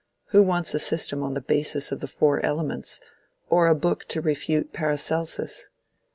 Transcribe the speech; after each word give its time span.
Who 0.29 0.41
wants 0.41 0.73
a 0.73 0.79
system 0.79 1.21
on 1.21 1.35
the 1.35 1.41
basis 1.43 1.91
of 1.91 1.99
the 1.99 2.07
four 2.07 2.43
elements, 2.43 2.99
or 3.51 3.67
a 3.67 3.75
book 3.75 4.05
to 4.05 4.19
refute 4.19 4.73
Paracelsus? 4.73 5.67